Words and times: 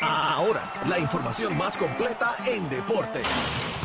Ahora, 0.00 0.72
la 0.86 0.98
información 0.98 1.56
más 1.56 1.76
completa 1.76 2.36
en 2.46 2.68
deporte. 2.70 3.20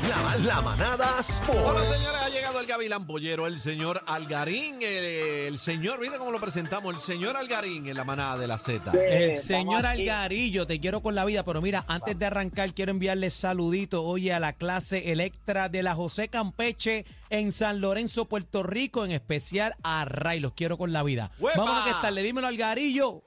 La, 0.08 0.38
la 0.38 0.62
manada 0.62 1.20
Sport. 1.22 1.64
Bueno, 1.64 1.92
señores, 1.92 2.22
ha 2.22 2.30
llegado 2.30 2.60
el 2.60 2.68
Gavilán 2.68 3.08
Pollero, 3.08 3.48
el 3.48 3.58
señor 3.58 4.04
Algarín, 4.06 4.76
el, 4.82 5.06
el 5.48 5.58
señor, 5.58 6.00
¿viste 6.02 6.18
cómo 6.18 6.32
lo 6.32 6.40
presentamos? 6.40 6.94
El 6.94 7.00
señor 7.00 7.36
Algarín 7.38 7.88
en 7.88 7.96
la 7.96 8.04
manada 8.04 8.38
de 8.38 8.48
la 8.48 8.58
Z. 8.58 8.92
El 8.92 9.34
señor 9.34 9.86
Algarillo, 9.86 10.68
te 10.68 10.80
quiero 10.80 11.02
con 11.02 11.16
la 11.16 11.26
vida, 11.26 11.44
pero 11.44 11.62
mira, 11.62 11.84
antes 11.88 12.20
de 12.20 12.26
arrancar 12.26 12.74
quiero 12.74 12.92
enviarle 12.92 13.30
saludito 13.30 14.04
hoy 14.04 14.30
a 14.30 14.40
la 14.40 14.54
clase 14.54 15.14
Electra 15.14 15.70
de 15.70 15.82
la 15.82 15.96
José 15.96 16.28
Campeche 16.28 17.06
en 17.30 17.52
San 17.52 17.82
Lorenzo, 17.82 18.26
Puerto 18.26 18.62
Rico, 18.62 19.06
en 19.06 19.12
especial 19.14 19.74
a 19.84 20.06
Ray, 20.06 20.42
los 20.42 20.54
quiero 20.54 20.78
con 20.78 20.92
la 20.94 21.02
vida. 21.02 21.32
¡Huepa! 21.40 21.58
Vámonos 21.58 21.88
que 21.88 21.96
tal, 22.02 22.14
le 22.14 22.22
dímelo 22.24 22.48
Algarillo. 22.48 23.22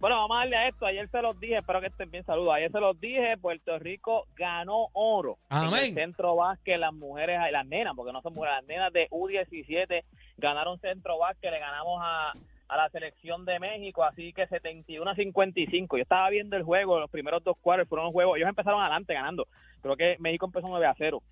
Bueno, 0.00 0.16
vamos 0.16 0.36
a 0.36 0.40
darle 0.40 0.56
a 0.56 0.68
esto. 0.68 0.86
Ayer 0.86 1.08
se 1.08 1.22
los 1.22 1.38
dije, 1.38 1.58
espero 1.58 1.80
que 1.80 1.86
estén 1.86 2.10
bien. 2.10 2.24
Saludos. 2.24 2.54
Ayer 2.54 2.70
se 2.70 2.80
los 2.80 2.98
dije, 3.00 3.36
Puerto 3.36 3.78
Rico 3.78 4.26
ganó 4.36 4.88
oro. 4.92 5.38
En 5.50 5.58
Amén. 5.58 5.84
el 5.84 5.94
centro 5.94 6.36
básquet, 6.36 6.78
las 6.78 6.92
mujeres, 6.92 7.38
las 7.52 7.66
nenas, 7.66 7.94
porque 7.94 8.12
no 8.12 8.22
son 8.22 8.34
mujeres, 8.34 8.56
las 8.56 8.66
nenas 8.66 8.92
de 8.92 9.08
U17 9.10 10.04
ganaron 10.36 10.78
centro 10.80 11.18
básquet, 11.18 11.50
le 11.50 11.58
ganamos 11.58 12.00
a, 12.02 12.32
a 12.68 12.76
la 12.76 12.88
selección 12.90 13.44
de 13.44 13.58
México, 13.58 14.04
así 14.04 14.32
que 14.32 14.46
71 14.46 15.10
a 15.10 15.14
55. 15.14 15.96
Yo 15.96 16.02
estaba 16.02 16.28
viendo 16.30 16.56
el 16.56 16.62
juego, 16.62 17.00
los 17.00 17.10
primeros 17.10 17.42
dos 17.42 17.56
cuartos 17.60 17.88
fueron 17.88 18.06
los 18.06 18.12
juegos, 18.12 18.36
ellos 18.36 18.48
empezaron 18.48 18.80
adelante 18.80 19.14
ganando. 19.14 19.46
Creo 19.80 19.96
que 19.96 20.16
México 20.18 20.46
empezó 20.46 20.68
9 20.68 20.86
a 20.86 20.94
0, 20.96 21.22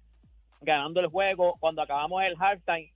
ganando 0.61 1.01
el 1.01 1.09
juego. 1.09 1.47
Cuando 1.61 1.83
acabamos 1.83 2.25
el 2.25 2.37
halftime, 2.39 2.93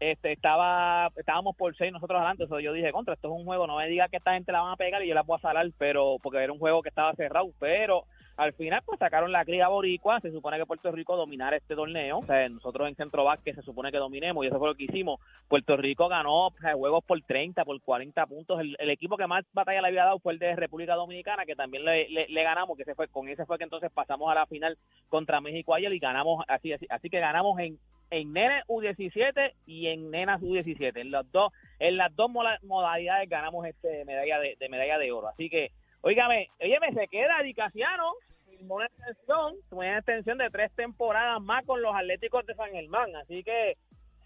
este, 0.00 0.32
estaba, 0.32 1.10
estábamos 1.16 1.54
por 1.56 1.76
seis 1.76 1.92
nosotros 1.92 2.16
adelante, 2.18 2.44
eso 2.44 2.58
yo 2.58 2.72
dije, 2.72 2.90
contra, 2.92 3.14
esto 3.14 3.28
es 3.28 3.38
un 3.38 3.44
juego, 3.44 3.66
no 3.66 3.76
me 3.76 3.86
diga 3.88 4.08
que 4.08 4.16
esta 4.16 4.32
gente 4.32 4.50
la 4.52 4.62
van 4.62 4.72
a 4.72 4.76
pegar 4.76 5.02
y 5.04 5.08
yo 5.08 5.14
la 5.14 5.24
puedo 5.24 5.38
salar, 5.40 5.66
pero, 5.78 6.16
porque 6.22 6.38
era 6.42 6.52
un 6.52 6.58
juego 6.58 6.82
que 6.82 6.88
estaba 6.88 7.12
cerrado, 7.14 7.50
pero 7.58 8.04
al 8.36 8.54
final 8.54 8.80
pues 8.86 8.98
sacaron 8.98 9.32
la 9.32 9.44
cría 9.44 9.68
boricua, 9.68 10.18
se 10.20 10.32
supone 10.32 10.56
que 10.56 10.64
Puerto 10.64 10.90
Rico 10.90 11.14
dominara 11.14 11.56
este 11.58 11.74
torneo, 11.74 12.20
o 12.20 12.24
sea, 12.26 12.48
nosotros 12.48 12.88
en 12.88 12.96
Centro 12.96 13.24
Vázquez 13.24 13.54
se 13.56 13.62
supone 13.62 13.92
que 13.92 13.98
dominemos 13.98 14.42
y 14.42 14.48
eso 14.48 14.58
fue 14.58 14.68
lo 14.68 14.74
que 14.74 14.84
hicimos, 14.84 15.20
Puerto 15.46 15.76
Rico 15.76 16.08
ganó 16.08 16.46
o 16.46 16.54
sea, 16.58 16.72
juegos 16.72 17.04
por 17.04 17.20
30, 17.20 17.66
por 17.66 17.78
40 17.82 18.24
puntos, 18.26 18.58
el, 18.60 18.76
el 18.78 18.88
equipo 18.88 19.18
que 19.18 19.26
más 19.26 19.44
batalla 19.52 19.82
le 19.82 19.88
había 19.88 20.04
dado 20.06 20.18
fue 20.20 20.32
el 20.32 20.38
de 20.38 20.56
República 20.56 20.94
Dominicana, 20.94 21.44
que 21.44 21.54
también 21.54 21.84
le, 21.84 22.08
le- 22.08 22.28
le 22.28 22.42
ganamos, 22.42 22.74
que 22.78 22.84
ese 22.84 22.94
fue, 22.94 23.08
con 23.08 23.28
ese 23.28 23.44
fue 23.44 23.58
que 23.58 23.64
entonces 23.64 23.90
pasamos 23.92 24.30
a 24.30 24.34
la 24.34 24.46
final 24.46 24.78
contra 25.10 25.42
México 25.42 25.74
ayer 25.74 25.92
y 25.92 25.98
ganamos, 25.98 26.42
así, 26.48 26.72
así, 26.72 26.86
así 26.88 27.10
que 27.10 27.20
ganamos 27.20 27.58
en 27.60 27.78
en 28.10 28.32
nenes 28.32 28.64
U17 28.66 29.52
y 29.66 29.86
en 29.88 30.10
nenas 30.10 30.40
U17. 30.40 31.00
En 31.00 31.10
los 31.10 31.30
dos, 31.32 31.52
en 31.78 31.96
las 31.96 32.14
dos 32.16 32.30
modalidades 32.62 33.28
ganamos 33.28 33.66
este 33.66 34.04
medalla 34.04 34.38
de, 34.40 34.56
de 34.58 34.68
medalla 34.68 34.98
de 34.98 35.12
oro. 35.12 35.28
Así 35.28 35.48
que, 35.48 35.70
óigame, 36.02 36.48
óyeme, 36.60 36.92
se 36.92 37.08
queda 37.08 37.42
Dicasiano, 37.42 38.12
firmó 38.48 38.76
una 38.76 38.86
extensión, 38.86 39.54
una 39.70 39.96
extensión 39.98 40.38
de 40.38 40.50
tres 40.50 40.72
temporadas 40.74 41.40
más 41.40 41.64
con 41.64 41.80
los 41.82 41.94
Atléticos 41.94 42.44
de 42.46 42.54
San 42.54 42.70
Germán. 42.72 43.14
Así 43.16 43.42
que 43.44 43.76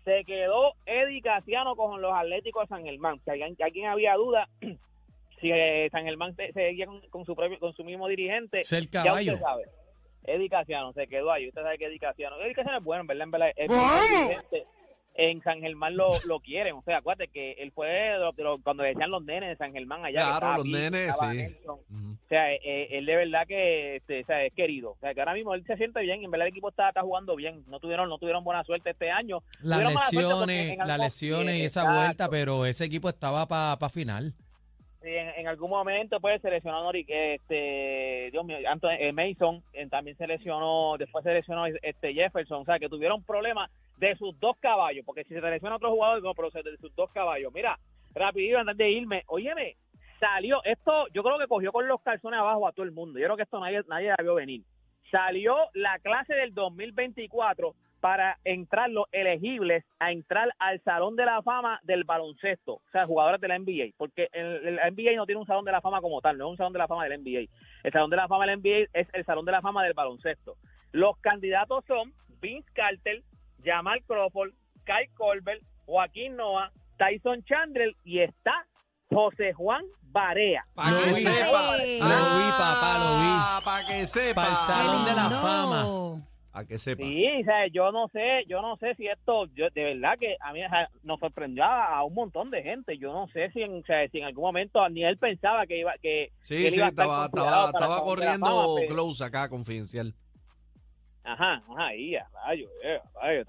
se 0.05 0.25
quedó 0.25 0.73
Eddie 0.87 1.23
Casiano 1.23 1.77
con 1.77 2.01
los 2.03 2.13
Atléticos 2.15 2.65
de 2.65 2.69
San 2.69 2.85
Germán. 2.85 3.21
Si 3.25 3.31
alguien, 3.31 3.57
alguien 3.61 3.87
había 3.87 4.15
duda, 4.15 4.49
si 5.41 5.51
eh, 5.51 5.89
San 5.91 6.05
Germán 6.05 6.35
se- 6.37 6.53
seguía 6.53 6.87
con, 6.87 7.01
con 7.11 7.25
su 7.25 7.35
propio, 7.35 7.59
con 7.59 7.73
su 7.75 7.85
mismo 7.85 8.09
dirigente, 8.09 8.63
Ser 8.65 8.89
ya 8.89 9.03
caballo. 9.05 9.33
usted 9.35 9.45
sabe. 9.45 9.65
Eddie 10.25 10.49
Casiano 10.49 10.93
se 10.93 11.07
quedó 11.07 11.31
ahí. 11.33 11.49
Usted 11.49 11.63
sabe 11.63 11.79
que 11.79 11.87
Eddie 11.87 11.99
Casiano. 11.99 12.37
Eddie 12.41 12.55
Casiano 12.55 12.79
es 12.79 12.85
bueno, 12.85 13.03
en 13.03 13.07
verdad, 13.07 13.23
en 13.25 13.31
verdad. 13.31 13.51
es. 14.53 14.63
En 15.17 15.41
San 15.45 15.61
Germán 15.61 15.97
lo, 15.97 16.11
lo 16.27 16.41
quieren. 16.41 16.75
O 16.75 16.83
sea, 16.83 16.97
acuérdate 16.97 17.29
que 17.31 17.53
él 17.53 17.71
fue 17.71 17.87
de 17.87 18.19
los- 18.19 18.35
de 18.35 18.43
los- 18.43 18.61
cuando 18.63 18.83
decían 18.83 19.13
los 19.13 19.23
nenes 19.25 19.49
de 19.51 19.57
San 19.57 19.73
Germán 19.73 20.05
allá. 20.05 20.39
Claro, 20.39 20.57
los 20.57 20.67
nenes, 20.67 21.17
sí. 21.17 21.25
Nelson. 21.27 21.79
O 21.89 22.29
sea, 22.29 22.53
eh, 22.53 22.59
eh, 22.65 22.89
él 22.91 23.07
de 23.07 23.15
verdad 23.15 23.47
que 23.47 23.97
este, 23.97 24.23
o 24.23 24.27
sea, 24.27 24.45
es 24.45 24.53
querido. 24.55 24.91
O 24.91 24.99
sea, 24.99 25.15
que 25.15 25.21
ahora 25.21 25.35
mismo 25.35 25.55
él 25.55 25.63
se 25.69 25.77
siente 25.77 26.01
bien. 26.01 26.25
En 26.25 26.33
verdad, 26.33 26.49
el 26.49 26.51
equipo 26.51 26.69
está, 26.71 26.89
está 26.89 27.03
jugando 27.03 27.37
bien. 27.37 27.63
No 27.69 27.79
tuvieron 27.79 28.09
no 28.09 28.19
tuvieron 28.19 28.43
buena 28.43 28.65
suerte 28.65 28.91
este 28.91 29.09
año. 29.13 29.39
Las 29.63 29.85
lesiones, 29.85 30.79
las 30.85 30.99
lesiones 30.99 31.57
y 31.59 31.65
esa 31.65 31.83
exacto. 31.83 32.01
vuelta, 32.01 32.29
pero 32.29 32.67
ese 32.67 32.85
equipo 32.85 33.09
estaba 33.09 33.47
para 33.47 33.89
final. 33.91 34.35
En, 35.37 35.49
algún 35.49 35.71
momento 35.71 36.21
pues 36.21 36.41
se 36.41 36.57
este, 36.57 38.31
Dios 38.31 38.45
mío, 38.45 38.59
Anthony, 38.69 38.97
eh, 38.99 39.13
Mason 39.13 39.63
eh, 39.73 39.87
también 39.89 40.17
se 40.17 40.27
lesionó, 40.27 40.97
después 40.99 41.25
se 41.25 41.33
lesionó 41.33 41.67
este 41.67 42.15
Jefferson, 42.15 42.63
o 42.63 42.65
sea 42.65 42.79
que 42.79 42.89
tuvieron 42.89 43.23
problemas 43.23 43.71
de 43.99 44.17
sus 44.17 44.39
dos 44.41 44.57
caballos, 44.59 45.05
porque 45.05 45.25
si 45.25 45.35
se 45.35 45.41
lesiona 45.41 45.77
otro 45.77 45.91
jugador, 45.91 46.23
no, 46.23 46.35
pero 46.35 46.51
de 46.51 46.77
sus 46.79 46.95
dos 46.95 47.11
caballos. 47.13 47.53
Mira, 47.53 47.79
rapidito 48.15 48.59
antes 48.59 48.77
de 48.77 48.91
irme, 48.91 49.23
óyeme, 49.27 49.77
salió, 50.21 50.63
esto 50.65 51.07
yo 51.13 51.23
creo 51.23 51.39
que 51.39 51.47
cogió 51.47 51.73
con 51.73 51.87
los 51.87 52.01
calzones 52.03 52.41
abajo 52.41 52.67
a 52.67 52.73
todo 52.73 52.85
el 52.85 52.93
mundo, 52.93 53.19
yo 53.19 53.27
creo 53.27 53.37
que 53.37 53.43
esto 53.45 53.61
nadie, 53.61 53.83
nadie 53.89 54.09
la 54.09 54.23
vio 54.23 54.35
venir. 54.35 54.63
Salió 55.11 55.57
la 55.75 55.99
clase 56.01 56.35
del 56.35 56.55
2024 56.55 57.75
para 58.05 58.39
entrar 58.45 58.91
los 58.91 59.07
elegibles 59.13 59.83
a 59.99 60.13
entrar 60.13 60.55
al 60.59 60.79
Salón 60.83 61.17
de 61.17 61.25
la 61.25 61.41
Fama 61.41 61.81
del 61.85 62.05
baloncesto, 62.05 62.75
o 62.75 62.83
sea, 62.93 63.07
jugadores 63.07 63.41
de 63.41 63.49
la 63.49 63.59
NBA, 63.59 63.95
porque 63.97 64.29
el, 64.33 64.79
el 64.79 64.93
NBA 64.93 65.17
no 65.17 65.25
tiene 65.25 65.41
un 65.41 65.47
Salón 65.47 65.65
de 65.65 65.73
la 65.73 65.81
Fama 65.81 66.03
como 66.03 66.21
tal, 66.21 66.37
no 66.37 66.45
es 66.45 66.51
un 66.51 66.57
Salón 66.59 66.75
de 66.75 66.81
la 66.81 66.87
Fama 66.87 67.07
del 67.07 67.23
NBA. 67.23 67.49
El 67.83 67.93
Salón 67.93 68.11
de 68.11 68.17
la 68.17 68.29
Fama 68.29 68.45
del 68.45 68.59
NBA 68.61 68.91
es 68.93 69.09
el 69.15 69.25
Salón 69.25 69.47
de 69.47 69.53
la 69.53 69.63
Fama 69.63 69.83
del 69.83 69.95
baloncesto. 69.95 70.59
Los 70.93 71.17
candidatos 71.23 71.83
son 71.87 72.13
Vince 72.43 72.69
Carter, 72.75 73.23
Jamal 73.65 74.03
Crawford, 74.07 74.51
Kyle 74.85 75.11
Colbert, 75.15 75.63
Joaquín 75.87 76.37
Noah, 76.37 76.73
Tyson 76.99 77.43
Chandler 77.45 77.97
y 78.05 78.19
está 78.19 78.67
José 79.09 79.55
Juan 79.55 79.83
Barea. 80.03 80.67
Para 80.75 80.91
Lo 80.91 80.99
que 81.05 81.09
vi. 81.09 81.15
sepa. 81.15 81.77
Lo 81.79 81.85
vi, 81.87 82.51
papá, 82.51 82.99
lo 82.99 83.19
vi. 83.19 83.65
Para 83.65 83.87
que 83.87 84.07
sepa. 84.07 84.43
Para 84.43 84.53
el 84.53 84.61
Salón 84.61 85.05
de 85.07 85.15
la 85.15 85.29
No. 85.31 85.41
Fama. 85.41 86.14
Para 86.55 86.67
que 86.67 86.79
sepa. 86.79 87.03
Sí, 87.03 87.27
o 87.41 87.45
sea, 87.45 87.67
yo 87.67 87.91
no 87.91 88.07
sé, 88.13 88.45
yo 88.47 88.63
no 88.63 88.77
sé 88.77 88.95
si 88.95 89.09
esto, 89.09 89.47
yo, 89.57 89.69
de 89.71 89.83
verdad 89.95 90.17
que 90.21 90.37
a 90.39 90.53
mí 90.53 90.65
o 90.65 90.69
sea, 90.69 90.89
nos 91.03 91.19
sorprendió 91.19 91.65
a, 91.65 91.97
a 91.97 92.05
un 92.05 92.15
montón 92.15 92.49
de 92.53 92.63
gente. 92.63 92.97
Yo 92.97 93.13
no 93.13 93.27
sé 93.33 93.51
si 93.51 93.61
en, 93.63 93.81
o 93.81 93.83
sea, 93.85 94.09
si 94.09 94.19
en 94.19 94.27
algún 94.27 94.45
momento 94.45 94.89
ni 94.89 95.03
él 95.05 95.19
pensaba 95.19 95.67
que 95.67 95.81
iba, 95.81 95.95
que, 95.95 96.31
que 96.31 96.33
Sí, 96.43 96.65
él 96.65 96.71
sí, 96.71 96.77
iba 96.77 96.87
a 96.87 96.89
estar 96.91 97.07
estaba, 97.07 97.25
estaba, 97.27 97.67
estaba 97.71 98.05
corriendo 98.05 98.47
Fama, 98.47 98.75
pero- 98.77 98.95
close 98.95 99.25
acá, 99.25 99.49
confidencial. 99.49 100.15
Ajá, 101.25 101.55
ajá, 101.69 101.87
ahí, 101.87 102.15
a 102.15 102.29
rayo, 102.47 102.69
eh, 102.85 103.01
a 103.21 103.27
rayo, 103.27 103.45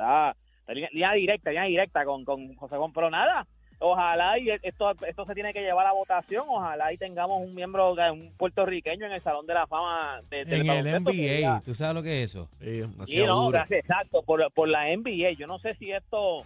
línea, 0.70 0.90
línea 0.92 1.12
directa, 1.14 1.50
línea 1.52 1.66
directa 1.66 2.06
con, 2.06 2.26
con 2.26 2.56
José 2.56 2.76
Juan, 2.78 2.92
pero 2.92 3.12
nada, 3.12 3.46
ojalá 3.80 4.38
y 4.40 4.50
esto, 4.50 4.92
esto 5.06 5.26
se 5.26 5.34
tiene 5.34 5.54
que 5.54 5.62
llevar 5.62 5.86
a 5.86 5.92
votación, 5.92 6.46
ojalá 6.48 6.94
y 6.94 6.98
tengamos 6.98 7.42
un 7.42 7.54
miembro, 7.54 7.94
un 7.94 8.32
puertorriqueño 8.38 9.06
en 9.06 9.12
el 9.12 9.22
Salón 9.22 9.46
de 9.46 9.54
la 9.54 9.68
Fama 9.68 10.20
de, 10.30 10.46
del 10.46 10.70
En 10.70 10.88
el 10.88 11.04
NBA, 11.04 11.62
¿tú 11.64 11.74
sabes 11.74 11.96
lo 11.96 12.04
que 12.04 12.24
es 12.24 12.32
eso? 12.32 12.50
Sí, 13.06 13.18
no, 13.26 13.50
gracias, 13.50 13.82
exacto, 13.82 14.24
por, 14.24 14.52
por 14.54 14.68
la 14.68 14.86
NBA. 14.96 15.32
Yo 15.38 15.48
no 15.48 15.60
sé 15.60 15.76
si 15.76 15.92
esto, 15.92 16.44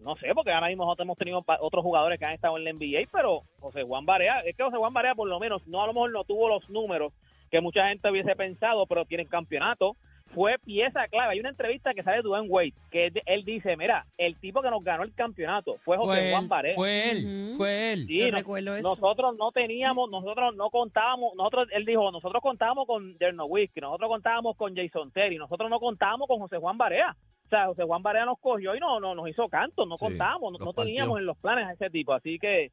no 0.00 0.16
sé, 0.16 0.28
porque 0.34 0.52
ahora 0.52 0.68
mismo 0.68 0.84
nosotros 0.84 1.06
hemos 1.06 1.18
tenido 1.18 1.44
otros 1.60 1.82
jugadores 1.82 2.18
que 2.18 2.24
han 2.24 2.34
estado 2.34 2.56
en 2.56 2.64
la 2.64 2.72
NBA, 2.72 3.08
pero 3.12 3.42
José 3.60 3.82
Juan 3.82 4.06
Barea, 4.06 4.40
es 4.40 4.56
que 4.56 4.62
José 4.62 4.76
Juan 4.76 4.92
Barea 4.92 5.14
por 5.14 5.28
lo 5.28 5.38
menos, 5.38 5.66
no 5.66 5.82
a 5.82 5.86
lo 5.86 5.92
mejor 5.92 6.12
no 6.12 6.24
tuvo 6.24 6.48
los 6.48 6.68
números 6.70 7.12
que 7.52 7.60
mucha 7.60 7.86
gente 7.88 8.10
hubiese 8.10 8.34
pensado, 8.34 8.86
pero 8.86 9.04
tiene 9.04 9.26
campeonato. 9.26 9.94
Fue 10.34 10.58
pieza 10.58 11.06
clave. 11.08 11.34
Hay 11.34 11.40
una 11.40 11.50
entrevista 11.50 11.92
que 11.92 12.02
sale 12.02 12.18
de 12.18 12.22
Dwayne 12.22 12.48
Wade, 12.48 12.72
que 12.90 13.06
él- 13.06 13.22
él 13.26 13.44
dice, 13.44 13.76
mira, 13.76 14.06
el 14.16 14.36
tipo 14.40 14.62
que 14.62 14.70
nos 14.70 14.82
ganó 14.82 15.02
el 15.02 15.14
campeonato 15.14 15.76
fue 15.84 15.96
José 15.98 16.20
Fue 16.20 16.30
Juan 16.30 16.42
él, 16.44 16.48
Barea. 16.48 16.74
fue 16.74 17.10
él, 17.10 17.54
fue 17.58 17.92
él. 17.92 18.06
Sí, 18.06 18.18
Yo 18.20 18.30
no- 18.30 18.38
recuerdo 18.38 18.74
eso. 18.76 18.88
nosotros 18.88 19.36
no 19.36 19.52
teníamos, 19.52 20.10
nosotros 20.10 20.56
no 20.56 20.70
contábamos, 20.70 21.34
nosotros, 21.36 21.68
él 21.72 21.84
dijo, 21.84 22.10
nosotros 22.10 22.42
contábamos 22.42 22.86
con 22.86 23.16
Derno 23.18 23.44
Whiskey, 23.44 23.80
nosotros 23.82 24.08
contábamos 24.08 24.56
con 24.56 24.74
Jason 24.74 25.10
Terry, 25.12 25.36
nosotros 25.36 25.68
no 25.68 25.78
contábamos 25.78 26.26
con 26.28 26.38
José 26.38 26.56
Juan 26.56 26.78
Barea. 26.78 27.14
O 27.44 27.48
sea, 27.50 27.66
José 27.66 27.82
Juan 27.84 28.02
Barea 28.02 28.24
nos 28.24 28.38
cogió 28.38 28.74
y 28.74 28.80
no, 28.80 28.98
no 29.00 29.14
nos 29.14 29.28
hizo 29.28 29.46
canto, 29.50 29.84
no 29.84 29.98
Sí, 29.98 30.06
contábamos, 30.06 30.58
no, 30.58 30.72
teníamos 30.72 31.18
en 31.18 31.26
los 31.26 31.36
planes 31.36 31.66
a 31.66 31.72
ese 31.72 31.90
tipo. 31.90 32.14
Así 32.14 32.38
que, 32.38 32.70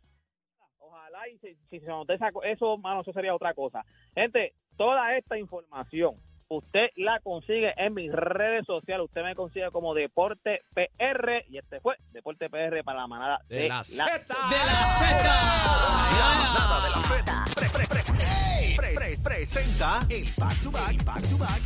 ojalá 0.78 1.28
y 1.28 1.38
si, 1.40 1.56
si 1.70 1.80
se 1.82 1.88
nos 1.88 2.08
eso, 2.46 2.78
mano, 2.78 3.02
eso 3.02 3.12
sería 3.12 3.36
otra 3.36 3.54
cosa. 3.54 3.84
Gente, 4.16 4.54
toda 4.78 5.18
esta 5.18 5.38
información 5.38 6.16
usted 6.50 6.90
la 6.98 7.20
consigue 7.20 7.74
en 7.78 7.94
mis 7.94 8.12
redes 8.12 8.66
sociales. 8.66 9.06
Usted 9.06 9.24
me 9.24 9.36
consigue 9.36 9.70
como 9.72 9.94
Deporte 9.94 10.62
PR 10.74 11.46
y 11.50 11.58
este 11.58 11.80
fue 11.80 11.96
Deporte 12.12 12.50
PR 12.50 12.84
para 12.84 13.00
la 13.02 13.08
manada 13.08 13.40
De 13.48 13.68
la 13.68 13.84
Z. 13.84 14.04
¡De 14.06 14.10
la 14.10 14.28
Z! 14.98 15.24
La 16.20 16.30
manada 16.60 16.82
de 16.84 16.90
la 16.90 17.02
Z. 17.02 17.46
Pre- 17.56 17.70
pre- 17.70 17.88
pre- 17.88 18.04
pre- 18.78 18.96
pre- 18.96 19.18
presenta 19.24 20.00
el 20.10 20.24
back 20.38 20.64
to 20.64 20.72
back, 20.72 21.04
back 21.06 21.22
to 21.30 21.38
back, 21.38 21.62